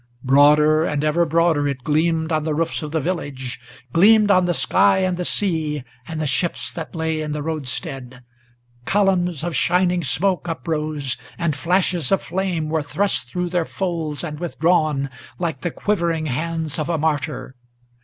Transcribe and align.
Broader 0.23 0.83
and 0.83 1.03
ever 1.03 1.25
broader 1.27 1.67
it 1.67 1.83
gleamed 1.83 2.31
on 2.31 2.43
the 2.43 2.55
roofs 2.55 2.81
of 2.81 2.89
the 2.91 2.99
village, 2.99 3.59
Gleamed 3.93 4.31
on 4.31 4.45
the 4.45 4.53
sky 4.55 4.97
and 4.97 5.15
the 5.15 5.23
sea, 5.23 5.83
and 6.07 6.19
the 6.19 6.25
ships 6.25 6.71
that 6.71 6.95
lay 6.95 7.21
in 7.21 7.33
the 7.33 7.43
roadstead. 7.43 8.23
Columns 8.85 9.43
of 9.43 9.55
shining 9.55 10.03
smoke 10.03 10.49
uprose, 10.49 11.17
and 11.37 11.55
flashes 11.55 12.11
of 12.11 12.23
flame 12.23 12.67
were 12.67 12.81
Thrust 12.81 13.29
through 13.29 13.51
their 13.51 13.63
folds 13.65 14.23
and 14.23 14.39
withdrawn, 14.39 15.11
like 15.37 15.61
the 15.61 15.69
quivering 15.69 16.25
hands 16.25 16.79
of 16.79 16.89
a 16.89 16.97
martyr. 16.97 17.53